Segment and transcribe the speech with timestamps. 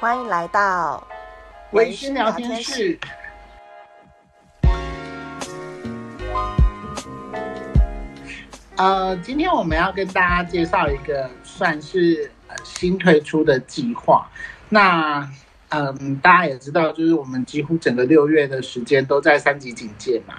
[0.00, 1.04] 欢迎来到
[1.72, 2.96] 微醺聊天室。
[8.76, 12.30] 呃，今天我们要跟大家介绍一个算是
[12.62, 14.30] 新推出的计划。
[14.68, 15.28] 那
[15.70, 20.34] 嗯，大家也知道，就是我们几乎整个六月的时间都在三级警戒嘛。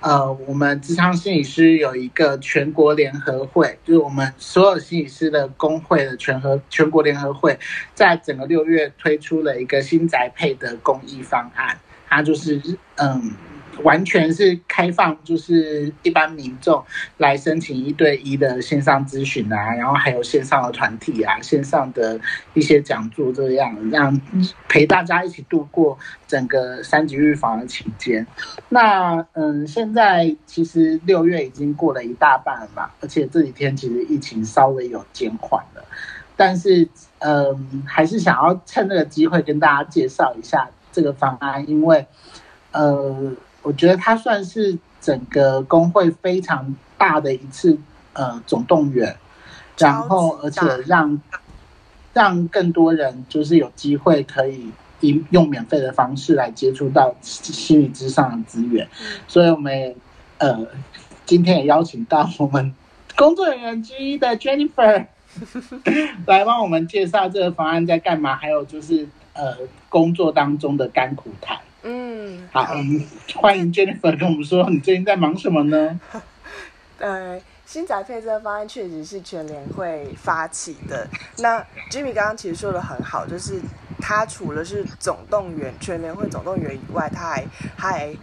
[0.00, 7.58] 呃，我们智商心理师有一个全国联合会，就是我们所有心理师的工会的全合全国联合会，
[7.94, 12.60] 在整个六月推出了一个新宅配的公益方案，它就是
[12.96, 13.32] 嗯。
[13.82, 16.84] 完全是开放，就是一般民众
[17.16, 22.20] 来申请一对一的线上咨询啊，然后还有线上的团体啊，线上的
[22.52, 24.20] 一些讲座，这样让
[24.68, 28.26] 陪大家一起度过整个三级预防的期间。
[28.68, 35.82] 那嗯，现在其实六月已经过了一大半了嘛，而且这几天其实疫情稍微有减缓了，
[36.36, 36.86] 但是
[37.20, 42.06] 嗯，还是想要趁这个机会跟大家介绍一下这个方案，因为
[42.72, 43.32] 呃。
[43.62, 47.78] 我觉得它算是整个工会非常大的一次
[48.14, 49.16] 呃总动员，
[49.78, 51.20] 然后而且让
[52.12, 58.88] 让更多人就是有机会可以以用免费的方式来接触到心理之上的资源，
[59.28, 59.94] 所以我们
[60.38, 60.66] 呃
[61.24, 62.74] 今天也邀请到我们
[63.16, 65.06] 工作人员之一的 Jennifer
[66.26, 69.56] 来帮我们介绍这个方案在干嘛，还有就是呃
[69.88, 71.56] 工作当中的甘苦谈。
[71.82, 75.98] 嗯，好，嗯，欢迎 Jennifer 跟我们说，你最近在忙什么呢？
[76.98, 81.08] 呃，新宅配这个方案确实是全联会发起的。
[81.38, 81.58] 那
[81.90, 83.58] Jimmy 刚刚其实说的很好，就是
[83.98, 87.44] 他除了是总动员全联会总动员以外，他还
[87.78, 88.14] 他还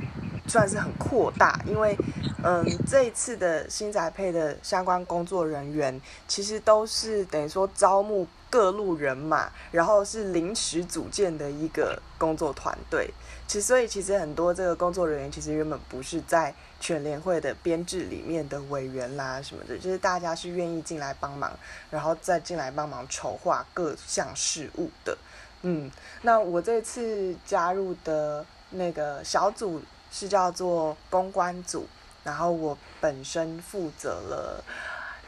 [0.48, 1.98] 算是很扩大，因为
[2.44, 13.08] 嗯，这一次的新宅配的相关工作人员，其实都是等于说招募各路人马，然后是临时组建的一个工作团队。
[13.46, 21.52] 其实，所以其实很多这个工作人员其实原本不是在全联会的编制里面的委员啦什么的，就是大家是愿意进来帮忙，
[21.92, 25.16] 然后再进来帮忙筹划各项事务的。
[25.62, 25.92] 嗯，
[26.24, 29.80] 那我这次加入的那个小组
[30.12, 31.86] 是叫做公关组，
[32.24, 34.64] 然后我本身负责了，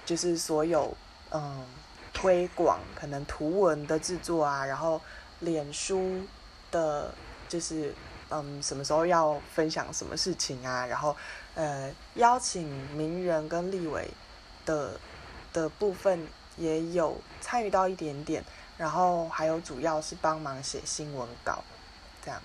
[0.03, 0.91] 就是所有
[1.29, 1.63] 嗯
[2.13, 5.01] 推广可能图文的制作啊，然后
[5.39, 6.21] 脸书
[6.71, 7.13] 的，
[7.47, 7.93] 就是。
[8.31, 10.85] 嗯，什么时候要分享什么事情啊？
[10.85, 11.15] 然后，
[11.55, 12.63] 呃，邀请
[12.95, 14.07] 名人跟立委
[14.67, 14.99] 的
[15.51, 18.45] 的部分也有参与到一点点，
[18.77, 21.63] 然后还有主要是帮忙写新闻稿，
[22.23, 22.39] 这样，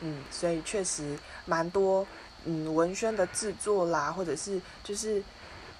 [0.00, 2.06] 嗯，所以确实蛮多，
[2.44, 5.22] 嗯，文宣的制作啦，或者是就是，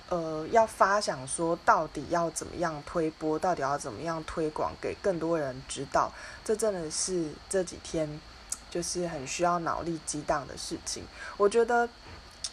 [0.08, 6.12] 呃，要发想说到底要怎么样推播，到底要怎么样推广给更多人知道，
[6.44, 8.20] 这真的是这几天。
[8.68, 11.02] 就是很需要脑力激荡的事情。
[11.38, 11.88] 我觉得，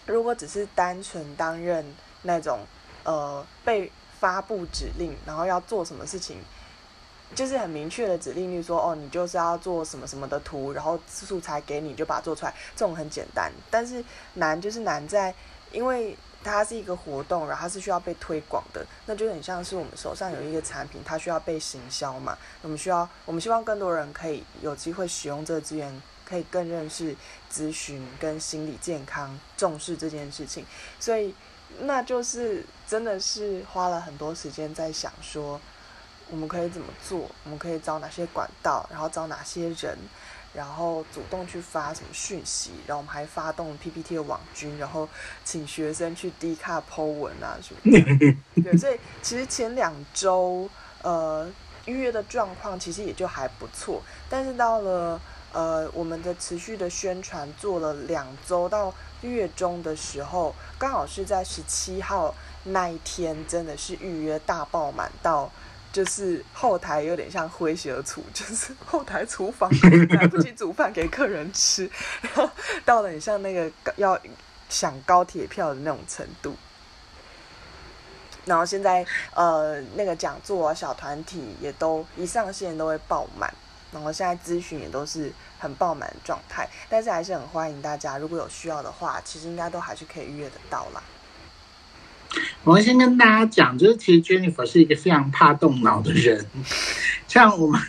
[0.06, 1.84] 如果只是单纯担任
[2.22, 2.60] 那种
[3.04, 6.38] 呃被发布指令，然后要做什么事情，
[7.36, 13.52] 就是很明确的指令，例如说哦，你就是要做什么什么的图，然后素材给你就把它做出来，这种很简单。
[13.70, 15.34] 但是难就是难在，
[15.74, 22.38] 因为它是一个活动，然后它是需要被推广的，那就很像是我们手上有一个产品，它需要被行销嘛。
[22.62, 26.02] 我们需要，我们希望更多人可以有机会使用这个资源。
[26.26, 27.14] 可以更认识
[27.52, 30.66] 咨询跟心理健康，重视这件事情，
[30.98, 31.36] 所以
[31.82, 35.60] 那就是真的是花了很多时间在想说，
[36.32, 39.98] 我们可以怎么做，我们可以找哪些管道，然后找哪些人，
[40.54, 45.08] 然后主动去发什么讯息，然后我们还发动 PPT 的网军，然后
[45.44, 48.36] 请学生去 D 卡 Po 文啊什么的。
[48.64, 50.70] 对，所以其实前两周
[51.02, 51.52] 呃
[51.86, 55.20] 预约的状况其实也就还不错，但是到了。
[55.56, 58.92] 呃，我们的持续的宣传做了两周，到
[59.22, 62.34] 月中的时候，刚好是在十七号
[62.64, 65.52] 那一天，真的是预约大爆满到，
[65.94, 69.72] 就是后台有点像灰蛇厨， 就是后台厨房
[70.10, 71.90] 来不及煮饭给客人吃，
[72.22, 72.50] 然后
[72.84, 74.20] 到了很像那个要
[74.68, 76.56] 抢高铁票的那种程度。
[78.46, 83.54] 然后现在呃，那个讲座，小团体也都一上线都会爆满。
[83.94, 91.04] 然后现在咨询也都是很爆满的状态，但是还是很欢迎大家，如果有需要的话，其实应该都还是可以预约得到啦。
[92.64, 96.46] 我先跟大家讲，就是其实 Jennifer 是一个非常怕动脑的人，
[97.28, 97.82] 像我们，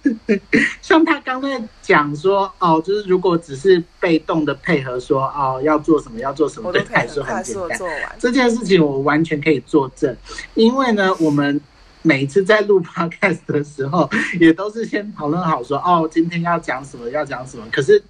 [0.82, 7.78] 像他刚才讲说，哦，就是如果只是被动的配合说，哦，要做什么要做什么，对他来说很简单。
[8.18, 10.16] 这件事情我完全可以作证，
[10.54, 11.60] 因为呢，我们。
[12.02, 14.08] 每一次在录 podcast 的时候，
[14.38, 17.64] 也都是先讨论好说，哦，今天要讲什么，要讲什么。
[17.72, 18.00] 可是，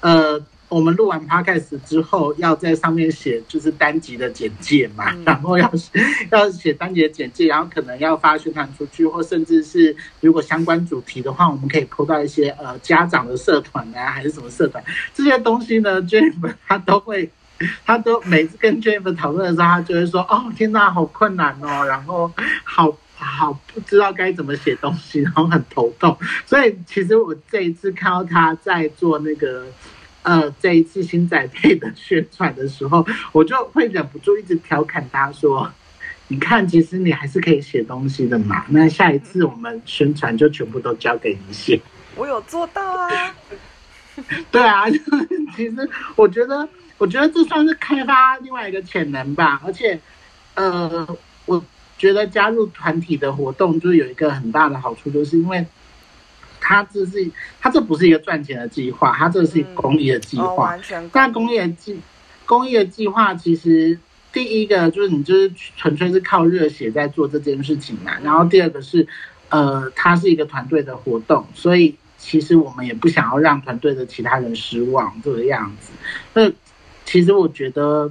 [0.00, 0.38] 呃，
[0.72, 5.70] 我们录完 podcast 之后，要在上面写就是单集的简介嘛，然后要
[6.30, 14.82] 要写单集的简介，然后可能要发宣传出去，或甚至是如果相关主题的话，我们可以 po 到一些呃家长的社团啊，还是什么社团，
[15.12, 17.30] 这些东西呢，Jennifer 他都会。
[17.86, 22.28] 他都每次跟 Jennifer 讨论的时候，他就会说：“哦，天哪，好困难哦，然后
[22.64, 29.64] 好好不知道该怎么写东西，然后很头痛。”所以其实我这一次看到他在做那个
[30.22, 35.70] 呃这一次新仔配的宣传的时候，我就会忍不住一直调侃他说
[36.28, 38.64] ：“你看，其实你还是可以写东西的嘛。
[38.68, 41.80] 那下一次我们宣传就全部都交给你写。
[42.16, 43.34] ”我有做到啊。
[44.50, 44.84] 对啊，
[45.56, 46.68] 其实我觉得。
[46.98, 49.98] 我觉得这算是开发另外一个潜能吧，而且，
[50.54, 51.04] 呃，
[51.46, 51.60] 我
[51.98, 55.66] 觉得加入团体的活动就有一个很大的好处，就是因为
[56.62, 57.28] 它这是
[57.60, 60.78] 他这不是一个赚钱的计划，他这是一个公益的计划。
[61.12, 62.00] 但公益的计
[62.46, 63.98] 公益的计划其实
[64.32, 69.06] 第一个就是你就是纯粹是靠热血在做这件事情嘛，然后第二个是
[69.48, 75.90] 呃，它是一个团队的活动，所以其实我们也不想要让团队的其他人失望这个样子。
[76.32, 76.50] 那
[77.04, 78.10] 其实我觉得，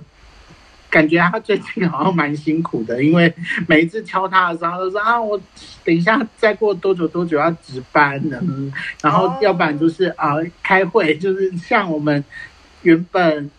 [0.92, 3.34] 感觉他最近好像蛮辛苦的，因为
[3.66, 5.42] 每一次敲他的时候，他都说啊，我
[5.84, 8.40] 等一下再过多久多久要值班呢，
[9.02, 12.24] 然后要不然就是啊开会，就是像我们
[12.82, 13.50] 原本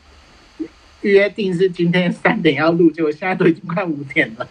[1.00, 4.46] 约定是今天三点要录，结果现在都已经快五点了。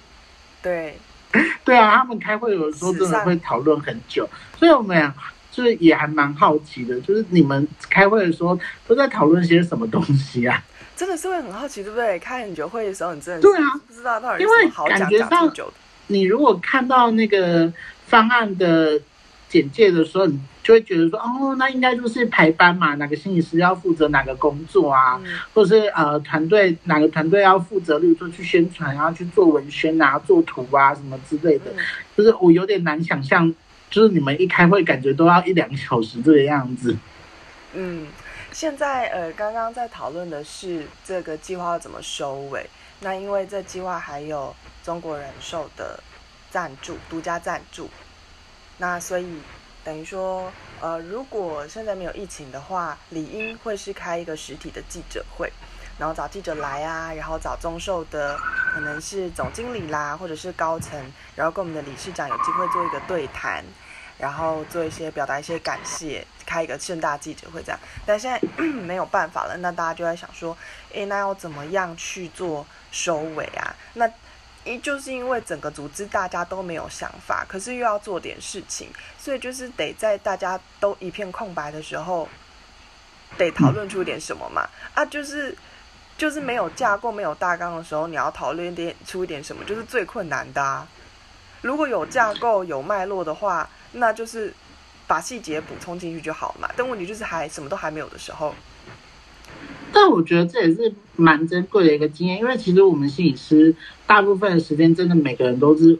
[0.61, 0.97] 对，
[1.63, 5.13] 对啊，他们开会有的时候真的会讨论很久，所以我们俩。
[5.53, 8.57] 就是也还蛮好奇的，就是你们开会的时候
[8.87, 10.63] 都在讨论些什么东西啊？
[11.01, 12.19] 真的是会很好奇，对不对？
[12.19, 15.51] 开很久会的时候，你真的对啊，不知道到底因为感觉上，
[16.05, 17.73] 你如果看到那个
[18.05, 19.01] 方案的
[19.49, 31.83] 简介的时候，你就会觉得说，哦，那应该就是排班嘛，哪个心理师要负责哪个工作啊，嗯、或者是呃团队哪个团队要负责，例如说去宣传，然后去做文宣啊、做图啊什么之类的，嗯、
[32.15, 33.51] 就是我有点难想象。
[33.89, 36.95] 就是你们一开会，感觉都要一两个小时这个样子。
[37.73, 38.07] 嗯，
[38.51, 42.69] 现在呃，刚刚在讨论的是这个计划要怎么收尾。
[42.99, 44.53] 那因为这计划还有
[44.83, 45.99] 中国人寿的
[46.51, 47.89] 赞助，独家赞助。
[48.77, 49.41] 那所以
[49.83, 50.51] 等于说，
[50.81, 55.51] 呃，如果现在没有疫情的话，理应会是开一个实体的记者会，
[55.97, 58.37] 然后找记者来啊，然后找中寿的
[58.73, 60.99] 可能是总经理啦，或者是高层，
[61.35, 63.63] 然后跟我们的理事长有机会做一个对谈。
[64.21, 70.55] 然后做一些表达一些感谢，开一个盛大记者会这样，但现在 没有办法了，那大家就在想说，
[70.93, 73.75] 诶，那要怎么样去做收尾啊？
[73.95, 74.07] 那
[74.63, 82.29] 一就是因为整个组织大家都没有想法，可是又要做点事情，所以就是得在大家都一片空白的时候，
[83.39, 84.69] 得讨论出一点什么嘛。
[84.93, 85.57] 啊，就是
[86.15, 90.87] 就是没有架构、没有大纲的时候，你要讨论点出一点什么，就是最困难的啊。
[91.61, 93.67] 如果有架构、有脉络的话。
[93.93, 94.53] 那就是
[95.07, 96.69] 把细节补充进去就好嘛。
[96.75, 98.53] 但问题就是还什么都还没有的时候。
[99.93, 103.75] 但我觉得这也是蛮珍贵的一个经验，因为其实我们心理师
[104.07, 105.99] 大部分的时间，真的每个人都是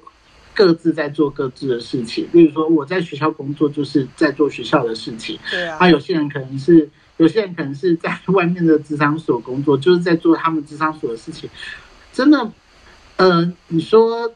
[0.54, 2.26] 各自在做各自的事情。
[2.32, 5.38] 例如说我在学校工作，就是在做学校的事情。
[5.50, 5.78] 对啊。
[5.78, 11.50] 啊，有些人可能是有些人可能是在外面的咨商所工作，就是在做他们咨商所的事情。
[12.14, 12.50] 真的，
[13.18, 14.34] 呃，你说。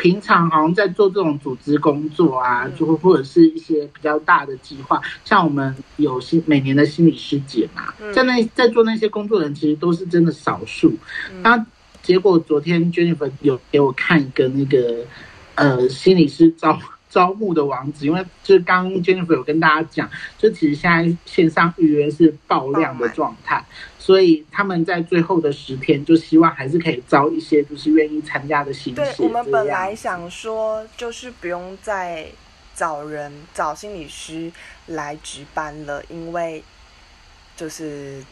[0.00, 10.94] 平常好像在做这种组织工作啊，就会或者是一些比较大的计划，像我们有心每年的心理师节嘛，在那在做那些工作的人，其实都是真的少数。
[11.42, 11.66] 那
[12.02, 15.04] 结果昨天 Jennifer 有给我看一个那个
[15.54, 16.78] 呃心理师招
[17.10, 23.49] 招募的网址，因为就是刚 Jennifer 有跟大家讲，就其实现在线上预约是爆量的状态。
[23.98, 29.16] 所以他们在最后的十天，就希望还是可以招一些就是愿意参加的心理师。
[29.16, 32.26] 对，我们本来想说，就是不用再
[32.74, 34.50] 找人找心理师
[34.86, 36.62] 来值班了，因为
[37.56, 38.24] 就是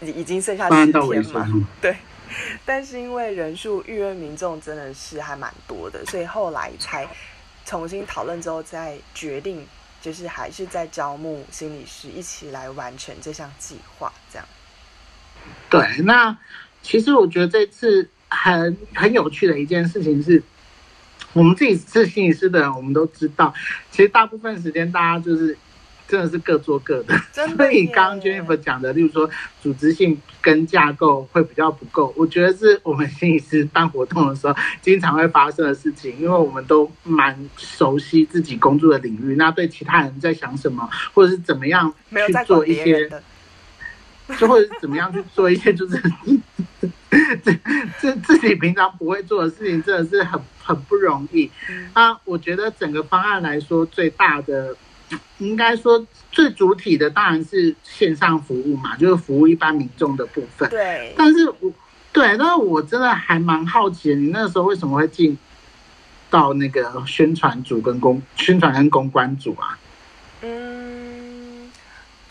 [0.00, 1.46] 已经剩下十天嘛。
[1.80, 1.96] 对，
[2.64, 7.08] 但是因为人数预约民众真的是还蛮多的，所以后来才
[7.64, 9.66] 重新讨论之后再决定。
[10.00, 14.48] 就是还是在招募心理师一起来完成这项计划，这样。
[15.68, 16.36] 对，那
[16.82, 20.42] 其实我觉得这次很很有趣的一件事情是，
[21.32, 23.54] 我们自己是心理师的人，我们都知道，
[23.90, 25.56] 其实大部分时间大家就是
[26.10, 27.14] 真的是各做各的。
[27.32, 29.30] 的所以刚刚 Jennifer 讲的，例如说
[29.62, 41.94] 组织性跟架构会比较不够，我觉得是我们心理师办活动的时候经常会发生的事情，因为我们都蛮熟悉自己工作的领域，那对其他人在想什么，或者是怎么样
[42.26, 43.08] 去做一些，
[44.36, 46.02] 就或者是怎么样去做一些，就是
[47.44, 47.56] 这
[48.00, 51.50] 这自己平常不会做的事情，真的是很很不容易。
[51.94, 54.74] 那我觉得整个方案来说，最大的。
[55.38, 60.68] 应该说最主体的当然是线上服务嘛，就是服务一般民众的部分。
[60.70, 61.14] 对。
[61.16, 61.72] 但是我
[62.12, 65.38] 对，但是我真的还蛮好奇，你那时候为什么会进
[66.28, 69.78] 到那个宣传组跟公宣传跟公关组啊？
[70.42, 71.70] 嗯，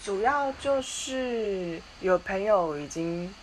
[0.03, 3.33] 主要就是有朋友已经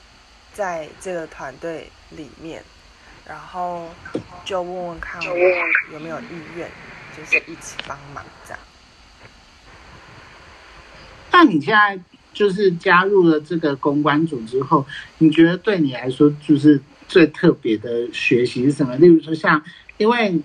[0.52, 2.62] 在这个团队里面，
[3.26, 3.88] 然后
[4.44, 5.36] 就问问看我
[5.92, 6.24] 有没有意
[6.56, 6.70] 愿，
[7.16, 8.58] 就是一起帮忙这样。
[11.36, 12.00] 那你现在
[12.32, 14.86] 就是加入了这个公关组之后，
[15.18, 18.96] 你觉得对你来说就是最特别的学习是什么？
[18.96, 19.62] 例如说，像
[19.98, 20.40] 因为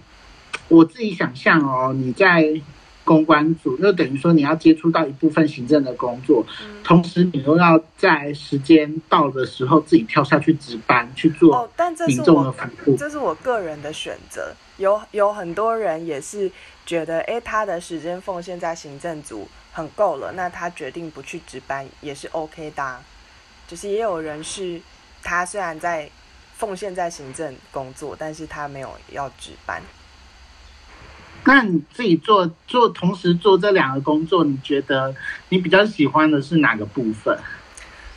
[0.67, 2.62] 我自己想象哦，你在
[3.05, 6.45] 公关组，那等于说你要接触到一部分行政的工作，
[6.83, 11.69] 同时你又要在时间到的时候自己跳下去值班去做
[12.05, 12.95] 民众的服务。
[12.95, 14.53] 哦，这是我个人的选择。
[14.75, 16.51] 有有很多人也是
[16.86, 19.48] 觉得，哎，他的时间奉献在行政组。
[19.71, 23.03] 很够了，那他决定不去值班也是 OK 的啊。
[23.67, 24.81] 就是也有人是，
[25.23, 26.09] 他虽然在
[26.57, 29.81] 奉献在行政工作，但是他没有要值班。
[31.45, 35.15] 那你自己做做同时做这两个工作，你觉得
[35.47, 37.39] 你比较喜欢的是哪个部分？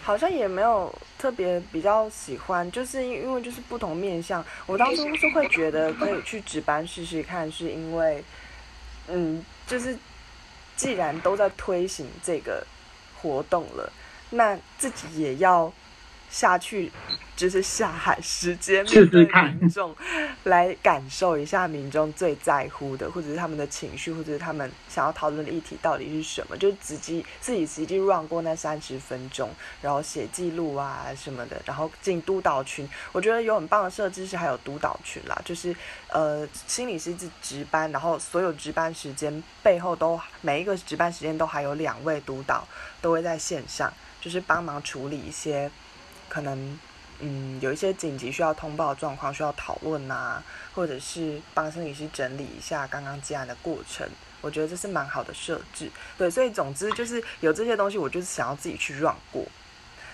[0.02, 4.44] 好像也没有特别比较喜欢，就是因为就是不同面向。
[4.66, 8.24] 我当初是会觉得可以去值班试试看，是因为，
[9.06, 9.96] 嗯，就是。
[10.76, 12.66] 既然都在推行这个
[13.20, 13.92] 活动了，
[14.30, 15.72] 那自己也要
[16.34, 16.90] 下去，
[17.36, 19.94] 就是下海时间面对民众，
[20.42, 29.48] 来感受一下民众最在乎的，或者是他们的情绪，或者是他们想要讨论的议题到底是什么，就自己自己实际 run 过那三十分钟，
[29.80, 32.88] 然后写记录啊什么的，然后进督导群。
[33.12, 35.72] 我觉得有很棒的设置是还有督导群啦，就是
[36.08, 42.66] 呃心理师是值班，然后所有值班时间背后都每一个值班时间都还有两位督导
[43.00, 45.70] 都会在线上，就是帮忙处理一些。
[46.34, 46.78] 可能，
[47.20, 50.42] 嗯，有一些紧急需要通报状况需要讨论啊，
[50.74, 54.04] 或者是帮心理师整理一下刚刚接案的过程，
[54.40, 55.88] 我觉得这是蛮好的设置。
[56.18, 59.46] 对，所以总之就是有这些东西，我就是想要自己去 run 过。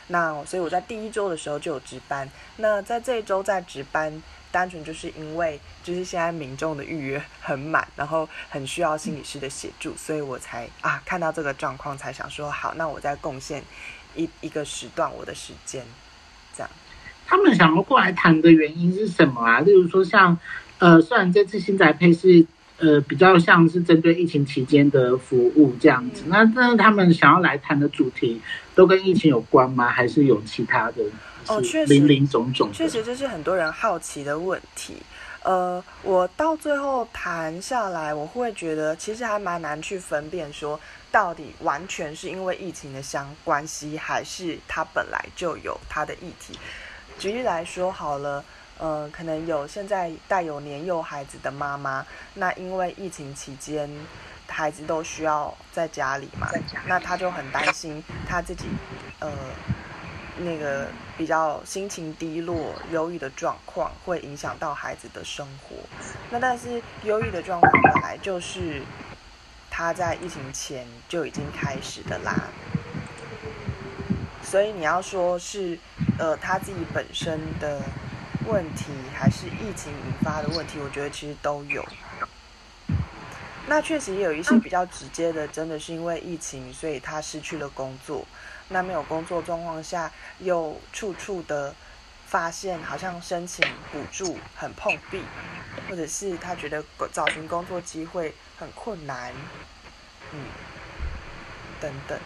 [0.09, 2.29] 那所以我在第一周的时候就有值班。
[2.57, 4.23] 那在这一周在值班，
[4.53, 13.65] 单纯就是因为就是现在民众的预约很满，然后很需要心理师的协助，所以我才啊看到这个状况才想说好，那我再贡献。
[14.17, 15.87] 一一个时段，我的时间，
[17.31, 19.61] 他们想要过来谈的原因是什么啊？
[19.61, 20.37] 例如说像，
[20.81, 22.45] 呃，虽然这次新宅配是
[22.79, 28.41] 呃比较像是针对疫情期间的服务这样子，那、那他们想要来谈的主题
[28.75, 29.89] 都跟疫情有关吗？
[29.89, 31.05] 还是有其他的？
[31.47, 34.95] 哦，确实，林林总总，确实这是很多人好奇的问题。
[35.45, 40.79] 呃，我到最后谈下来，我会觉得其实还蛮难去分辨说。
[41.13, 46.57] 到底完全是因为疫情的相关系，还是它本来就有它的议题？
[47.21, 48.43] 举例来说好了，
[48.79, 53.91] 呃，可能有现在带有年幼孩子的妈妈，那因为疫情期间
[54.49, 56.49] 孩子都需要在家里嘛，
[56.87, 58.65] 那他就很担心他自己，
[59.19, 59.31] 呃，
[60.39, 65.77] 那个比较心情低落、忧郁的状况会影响到孩子的生活。
[66.31, 68.83] 那但是忧郁的状况本来就是。
[69.73, 72.35] 他在疫情前就已经开始的啦，
[74.51, 75.79] 所以你要说是，
[76.19, 77.81] 呃，他自己本身的
[78.49, 81.87] 问题，还是疫情引发的问题，我觉得其实都有。
[83.69, 88.27] 那确实也有一些比较直接的，真的是因为疫情，所以他失去了工作。
[88.71, 91.73] 那没有工作状况下，又处处的
[92.27, 95.23] 发现，好像申请补助很碰壁，
[95.89, 99.33] 或者是他觉得找寻工作机会很困难，
[100.33, 100.41] 嗯，
[101.81, 102.19] 等等，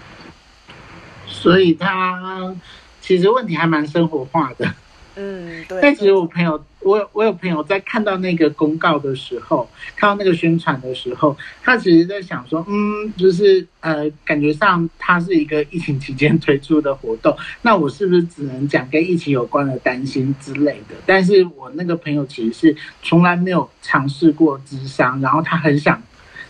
[1.27, 2.55] 所以他
[3.01, 4.75] 其实问题还蛮生活化的。
[5.17, 5.81] 嗯，对。
[5.81, 20.97] 但其实我朋友，我有我有朋友在看到那个公告的时候，看到那个宣传的时候，他其实在想说，嗯，就是呃，感觉上它是一个疫情期间推出的活动，那我是不是只能讲跟疫情有关的担心之类的？
[21.07, 26.03] 但是我那个朋友其实是从来没有尝试过咨商，然后他很想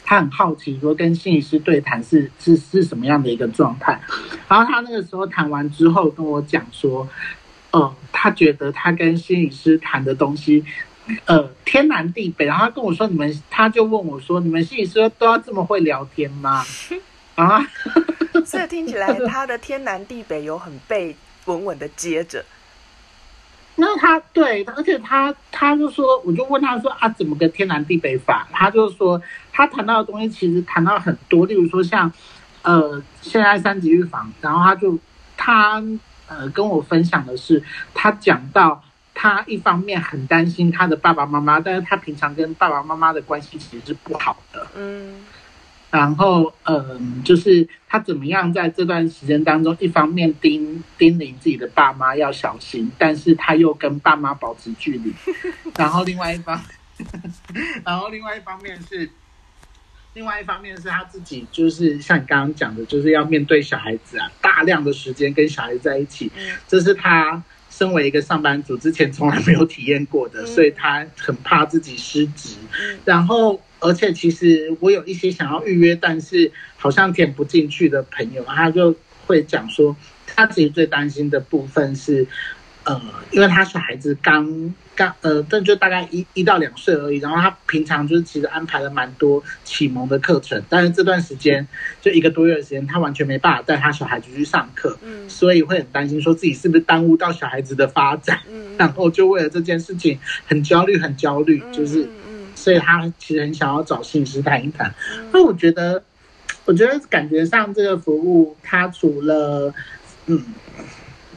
[0.05, 3.99] 他很好奇说跟心理师对谈是是是什么样的一个状态。
[4.47, 7.09] 然后他那个时候谈完之后跟我讲说，
[7.71, 10.65] 呃，他觉得他跟心理师谈的东西，
[11.25, 12.45] 呃，天南地北。
[12.45, 16.63] 然后他跟我说，你们他就问我说，你们心理师都要这么会聊天吗？
[17.35, 17.67] 啊，
[18.45, 22.45] 所以听起来他的天南地北有很被稳稳的接着。
[23.77, 28.47] 那他对，而且他他就说，我就问他说啊，怎么个天南地北法？
[28.53, 29.21] 他就说，
[29.53, 32.11] 他谈到的东西其实谈到很多，例如说像，
[32.63, 34.97] 呃，现在三级预防，然后他就
[35.37, 35.83] 他
[36.29, 37.63] 呃跟我分享的是，
[37.93, 45.25] 他讲到他一方面很担心他的爸爸妈妈，但是他平常跟爸爸妈妈的关系其实是不好的，嗯。
[45.95, 55.15] 然后，嗯，就是他怎么样在这段时间当中，一方面叮叮咛自己的爸妈要小心，但是他又跟爸妈保持距离。
[55.79, 56.61] 然后另外一方，
[57.87, 59.09] 然后另外一方面是，
[60.15, 66.29] 另外一方面是他自己，就是像你刚刚讲的，就是要面对小孩子啊，大量的时间跟小孩子在一起，
[66.67, 72.57] 这是他身为一个上班族之前从来没有体验过的，所以他很怕自己失职。
[73.05, 73.61] 然后。
[73.85, 79.95] 而且其实我有一些想要预约，但是好像填不进去的朋友，他就会讲说，
[80.27, 82.27] 他自己最担心的部分是，
[82.85, 82.99] 呃，
[83.31, 91.69] 因为他小孩子刚刚呃，但就大概一一到两岁而已，然后他平常就是其实安排了蛮多启蒙的课程，但是这段时间
[92.01, 102.09] 就一个多月的时间，他完全没办法带他小孩子去上课，嗯，所以会很担心说自己是不是耽误到小孩子的发展，嗯， 然后就为了这件事情很焦虑，很焦虑，就是。
[102.65, 104.91] 所以他其实很想要找心理师谈一谈，
[105.31, 106.03] 那我觉得，
[106.65, 109.71] 我觉得感觉上这个服务，它除了，
[110.25, 110.43] 嗯，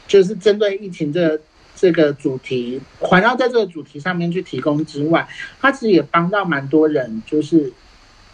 [0.07, 1.41] 就是针对疫情这个、
[1.75, 5.27] 这个主题，环绕在这个主题上面去提供之外，
[5.59, 7.73] 它其实也帮到蛮多人，就是。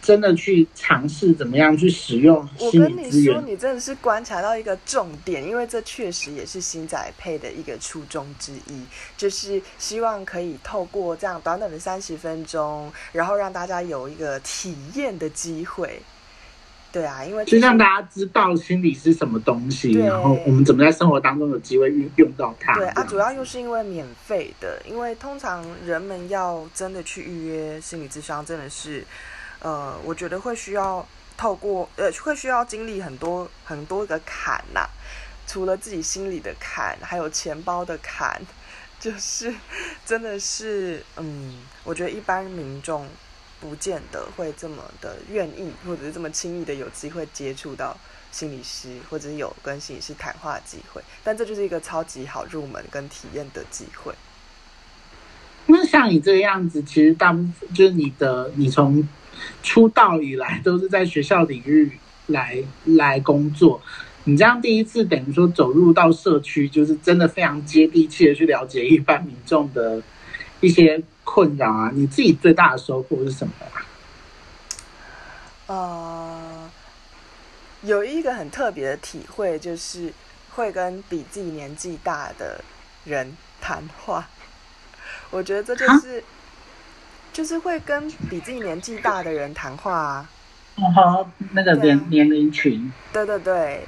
[0.03, 3.33] 真的去尝试怎么样去使用心理资源。
[3.35, 8.83] 我跟你说，你真的是观察到一个重点，因为这确实也是新宅配的一个初衷之一，
[9.15, 16.01] 就是希望可以透过这样短短的三十分钟，然后让大家有一个体验的机会。
[16.91, 22.75] 对啊，因为就让大家知道心理是什么东西，然后我们怎么在生活当中有机会运用到它。
[22.75, 29.03] 对啊，主要又是因为免费的，因为通常人们要真的去预约心理咨商，真的是。
[29.63, 34.87] 呃，我觉得会需要透过呃，会需要经历很多很多个坎呐、
[35.47, 38.41] 除了自己心里的坎，还有钱包的坎，
[38.99, 39.53] 就是
[40.05, 43.07] 真的是，嗯，我觉得一般民众
[43.61, 47.97] 不见得会这么的愿意，或者是这么轻易的有机会接触到
[48.33, 54.13] 心理师，或者是有跟心理师谈话机会，但这就是一个超级好入门跟体验的机会。
[55.67, 59.07] 那像你这个样子，其实大部分就是你的，你从。
[59.61, 61.91] 出道以来都是在学校领域
[62.27, 63.81] 来来工作，
[64.23, 70.01] 你这样第一次等于说走入到社区，就是真的非常接地气的去了解一般民众的
[70.61, 71.91] 一些困扰啊。
[71.93, 73.83] 你自己最大的收获是什么啊？
[75.67, 76.69] 呃，
[77.81, 80.13] 有一个很特别的体会，就是
[80.51, 82.63] 会跟比自己年纪大的
[83.05, 84.27] 人谈话。
[85.29, 86.23] 我觉得这就是。
[87.33, 90.29] 就是会跟比自己年纪大的人谈话啊，
[90.75, 93.87] 哦，那个年、啊、年龄群，对对对，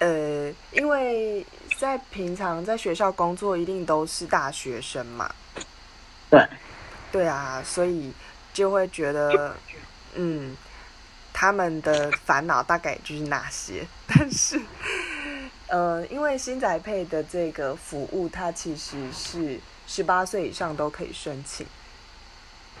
[0.00, 1.46] 呃，因为
[1.78, 5.32] 在平常在学校工作，一定都是大学生嘛，
[6.28, 6.44] 对，
[7.12, 8.12] 对啊，所以
[8.52, 9.54] 就会觉得，
[10.14, 10.56] 嗯，
[11.32, 14.60] 他们的烦恼大概就是那些，但是，
[15.68, 21.64] 呃，因为新宅配的这个服务，它其实是十八岁以上都可以申请。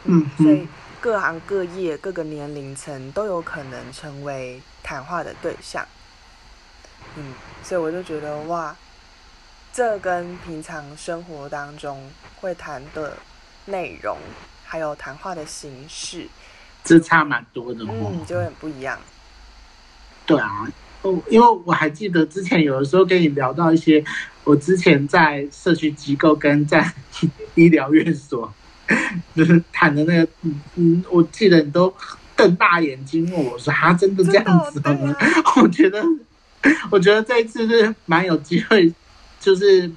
[0.04, 0.66] 嗯，所以
[1.00, 5.86] 各行各业、各个年龄层都有可能成为谈话的对象。
[7.16, 8.74] 嗯，所以我就觉得哇，
[9.72, 12.10] 这跟平常生活当中
[12.40, 13.16] 会谈的
[13.66, 14.16] 内容，
[14.64, 16.26] 还有谈话的形式，
[16.82, 17.84] 这差蛮多的。
[17.84, 18.98] 嗯，就很不一样。
[20.24, 20.66] 对啊，
[21.02, 24.02] 哦，因为我还记得之前有的时候跟你聊到一些，
[24.44, 26.90] 我之前在社区机构跟在
[27.54, 28.52] 医疗院所。
[29.36, 31.92] 就是谈的那个，嗯嗯，我记得你都
[32.36, 35.16] 瞪大眼睛问我说：“他真的这样子吗？”
[35.62, 36.02] 我觉得，
[36.90, 38.92] 我觉得这一次是蛮有机会，
[39.38, 39.90] 就是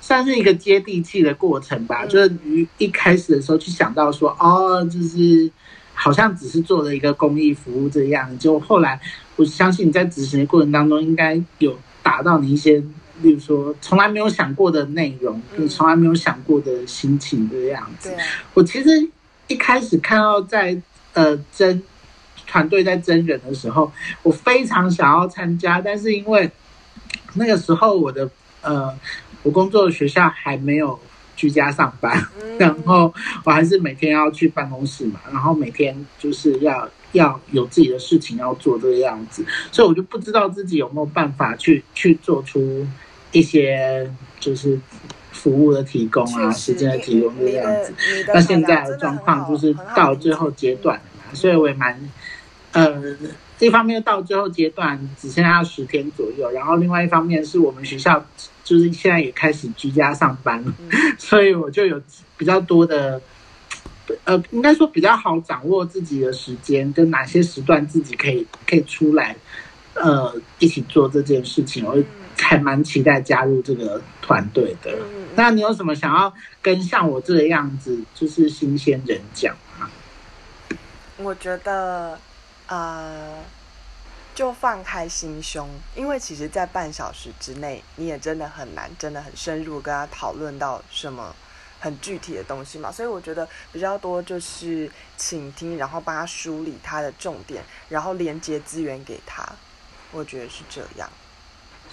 [0.00, 2.04] 算是一个接地气的过程吧。
[2.04, 5.50] 就是你一开始的时候去想到说，哦，就是
[5.94, 9.00] 好像只是做了一个公益服务这样，就后来
[9.36, 12.82] 我相信你在执行的过程当中，应该有达到你一些。
[13.22, 18.10] 例如说，从来没有想过的内容，你从来没有想过的心情的样子。
[18.10, 18.18] 嗯、
[18.54, 18.88] 我其实
[19.46, 20.76] 一开始看到在
[21.14, 21.82] 呃真
[22.46, 23.90] 团队在真人的时候，
[24.22, 26.50] 我非常想要参加，但是因为
[27.34, 28.28] 那个时候我的
[28.62, 28.94] 呃，
[29.42, 30.98] 我工作的学校还没有
[31.36, 32.26] 居家上班，
[32.58, 33.12] 然后
[33.44, 42.86] 我还是每天要去办公室嘛，然后每天就是要要有自己的事情要做这个样子，所以我就不知道自己有没有办法去去做出
[43.32, 44.10] 一些
[44.40, 44.78] 就是。
[45.32, 47.92] 服务的提供啊，时间的提供这个样子。
[48.28, 50.98] 那现在的状况就是到最后阶段
[51.34, 51.94] 所以我也蛮，
[52.72, 53.14] 呃，
[53.58, 58.24] 一方面到最后阶段只剩下十天左右，然后另外一方面是我们学校
[58.64, 60.72] 就是现在也开始居家上班了，
[61.18, 62.00] 所以我就有
[62.38, 63.20] 比较多的，
[64.24, 69.36] 呃，应该说比较好掌握自己的时间跟哪些时段自己可以可以出来，
[69.94, 71.84] 呃，一起做这件事情。
[71.84, 71.94] 我
[72.38, 74.96] 还蛮期待加入这个团队的。
[75.34, 79.90] 那你有什么想要跟像我这个样子，就是新鲜人讲吗？
[81.18, 82.18] 我觉得，
[82.66, 83.42] 呃，
[84.34, 91.34] 就放开心胸，因为其实，在半小时之内，你也真的很难，真的很深入跟他讨论到什么
[91.80, 92.92] 很具体的东西嘛。
[92.92, 99.42] 所以我觉得比较多就是倾听，然后帮他梳理他的重点，然后连接资源给他。
[100.12, 101.10] 我觉得是这样。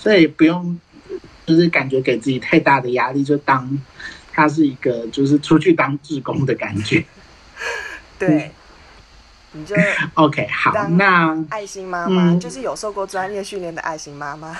[0.03, 0.77] 所以不用。
[1.45, 3.69] 就是感觉给自己太大的压力，就当
[4.31, 7.03] 他是一个，就是出去当志工的感觉。
[8.17, 8.49] 对，
[9.51, 9.75] 你就
[10.15, 10.71] OK 好。
[10.91, 14.57] 那爱心妈妈、嗯、就是有受过专业训练的爱心妈妈。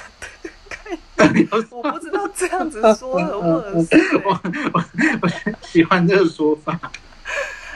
[1.71, 4.17] 我不知道这样子说合不合适。
[4.25, 4.41] 我
[4.73, 4.84] 我
[5.21, 5.29] 我
[5.62, 6.77] 喜欢这个说法。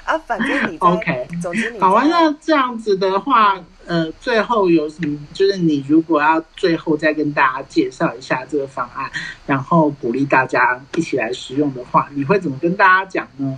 [0.07, 2.03] 啊，反正你 OK，总之你好啊。
[2.07, 3.63] 那这样子的话。
[3.89, 5.17] 呃，最后有什么？
[5.33, 9.09] 就是你如果要最后再跟大家介绍一下这个方案，
[9.45, 13.57] 然后鼓励大家一起来使用的话，你会怎么跟大家讲呢？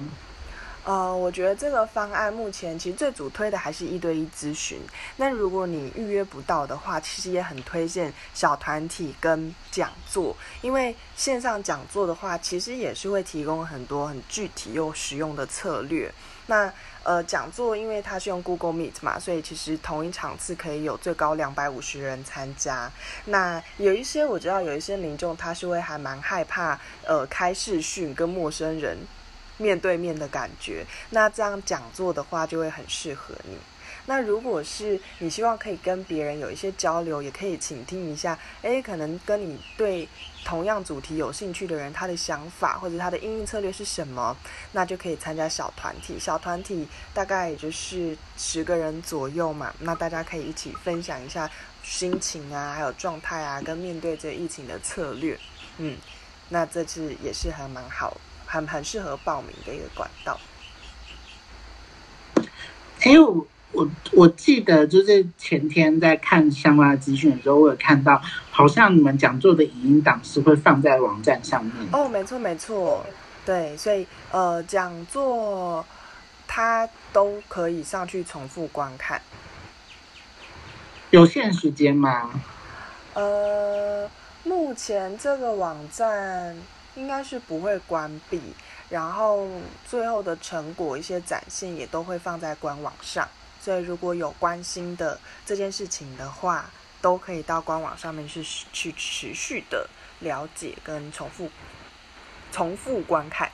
[0.86, 4.78] 呃，我觉得这个方案目前其实最主推的还是一对一咨询。
[5.18, 16.14] 那如果你预约不到的话，其实也很推荐小团体跟讲座，因为线上讲座的话，其实也是会提供很多很具体又实用的策略。
[16.50, 22.92] 那呃，讲座因为它是用 Google Meet 嘛，所以其实同一场次可以有最高两百五十人参加。
[23.26, 28.98] 那有一些我知道有一些民众他是会还蛮害怕呃开视讯跟陌生人
[29.58, 33.58] 面对面的感觉，那这样讲座的话就会很适合你。
[34.10, 40.10] 那如果是你希望可以跟别人有一些交流，也可以倾听一下，诶，可能跟你对
[40.43, 44.36] 同样主题有兴趣的人，他的想法或者他的应用策略是什么，
[44.72, 46.17] 那就可以参加小团体。
[46.19, 51.48] 小团体大概也就是十个人左右嘛，那大家可以一起分享一下
[51.84, 55.39] 心情啊，还有状态啊，跟面对这疫情的策略。
[55.78, 55.95] 嗯，
[56.50, 58.17] 那这次也是还蛮好，
[58.48, 60.39] 很很适合报名的一个管道。
[63.00, 63.45] 还有。
[63.72, 71.74] 我我记得就是前天在看相关的资讯的时候，我有看到，好像你们讲座的影音档是会放在网站上面。
[71.92, 73.06] 哦，没错没错，
[73.46, 75.86] 对，所以呃，讲座
[76.48, 79.22] 它都可以上去重复观看。
[81.12, 82.32] 有限时间吗？
[83.14, 84.10] 呃，
[84.44, 86.58] 目前这个网站
[86.96, 88.42] 应该是不会关闭，
[88.90, 89.48] 然后
[89.88, 93.28] 最后的成果一些展现也都会放在官网上。
[93.60, 96.69] 所以，如果有关心的这件事情的话，
[97.02, 98.41] 都可以到官网上面去
[98.74, 101.50] 去持续的了解跟重复
[102.52, 103.50] 重复观看。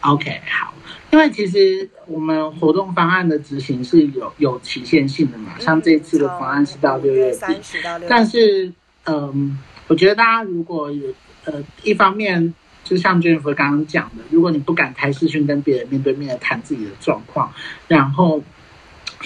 [0.00, 0.72] OK，好，
[1.10, 7.60] 因为其实我们活动方案的执行是有有期限性的嘛，像这次的方案是到六月底，
[8.08, 8.72] 但是，
[9.04, 11.12] 嗯，我觉得大家如果有
[11.44, 17.52] 呃，一方面就像 Jennifer 刚刚讲的，如果你不敢开视讯跟别人面对面的谈自己的状况，
[17.88, 18.42] 然后。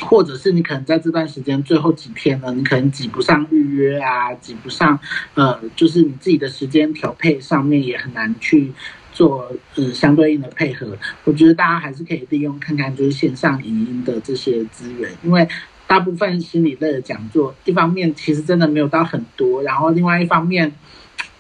[0.01, 4.99] 或者是你可能在这段时间最后几天呢，你可能挤不上预约啊，挤不上，
[5.35, 8.73] 呃，就是你自己的时间调配上面也很难去
[9.13, 10.99] 做呃相对应的配合。
[11.23, 15.47] 我觉得大家还是可以利用看看就是线上影音的这些资源，因为
[15.87, 20.73] 大部分心理类的讲座，一方面其实真的没有到很多，然后另外一方面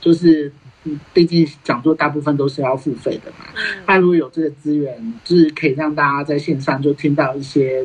[0.01, 0.53] 就是，
[1.13, 3.47] 毕竟讲座大部分都是要付费的嘛。
[3.89, 7.85] 那如果有这个资源，就是可以让大家在线上就听到一些。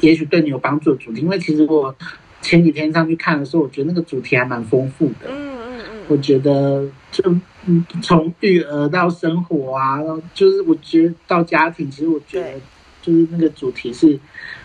[0.00, 1.94] 也许对你有帮助的主题，因为其实我
[2.40, 5.28] 前几天上去看的时候，我觉得那个主题还蛮丰富的。
[5.28, 7.24] 嗯嗯嗯，我觉得就
[8.02, 12.52] 从育儿到生活啊，然后就是我觉得到家庭，其实我觉得
[13.02, 14.18] 就是那个主题是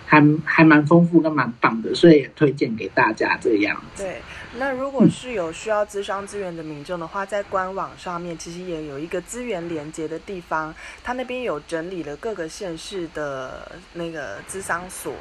[0.06, 4.04] 还还蛮丰富跟蛮棒的，所以也推荐给大家这样子。
[4.04, 4.22] 对，
[4.56, 15.14] 那如果是有需要咨商资源的民众的话，在官网上面其实也有一个资源连接的地方，他那边有整理了各个县市的那个咨商所。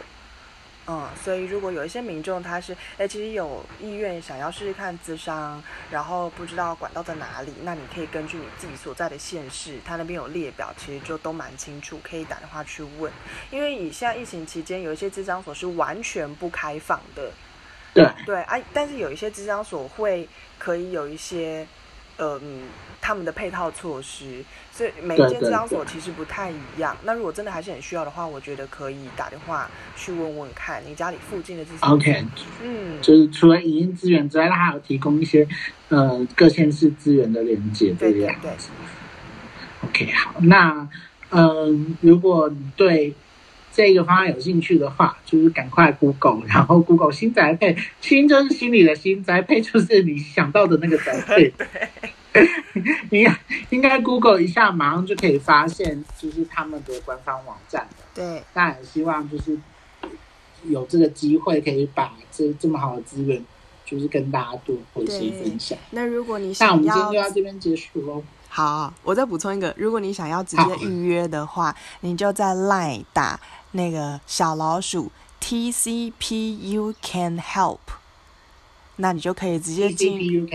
[0.89, 13.13] 嗯，所以如果有一些民众他是哎，其实有意愿想要试试看咨商，然后不知道管道在哪里，那你可以根据你自己所在的县市，他那边有列表，其实就都蛮清楚，可以打电话去问。
[13.53, 17.31] 因为以现在疫情期间，有一些咨商所是完全不开放的，
[17.95, 20.29] 对 对啊，但是有一些咨商所会
[20.59, 21.67] 可以有一些。
[22.19, 22.69] 嗯，
[23.01, 26.97] 他们的配套措施，所以每一间咨商所其实不太一样。
[27.03, 31.89] 那如果真的还是很需要的话，我觉得可以打电话去问问看，你家里附近的咨商所。
[31.95, 32.25] OK，
[32.63, 35.49] 嗯，就是除了影音资源之外，它还有提供一些
[35.89, 38.51] 呃各县市资源的连接，对对对。
[39.89, 40.87] OK，好，那
[41.31, 43.13] 嗯、呃，如果你对
[43.75, 51.53] 这个方案有兴趣的话，就是赶快 Google， 然后 Google 新宅配，新就是心里的新，宅配就是你想到的那个宅配。
[52.33, 52.49] 对
[53.11, 53.27] 你
[53.69, 57.87] 应该 Google 一下，马上就可以发现，就是他们的官方网站。
[58.15, 59.59] 对，那也希望就是
[60.65, 63.43] 有这个机会，可以把这这么好的资源，
[63.85, 65.77] 就是跟大家多回些分享。
[65.91, 68.25] 那如果你想要，那我们今天就到这边结束喽。
[68.49, 73.39] 好，我再补充一个，如果你想要直接预约的话，你就在 Line 打
[73.73, 77.79] 那个小老鼠 T C P U can help。
[78.97, 80.47] 那你就可以直接进，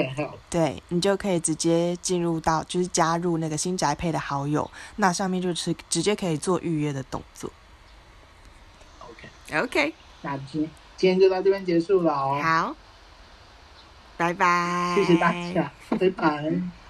[0.47, 7.51] 对，你就可以直接进入到，就是加入那个新宅配的好友，那上面就是直接可以做预约的动作。
[9.01, 12.39] OK OK，那今今天就到这边结束了哦。
[12.41, 12.75] 好，
[14.15, 16.86] 拜拜，谢谢大家，拜拜。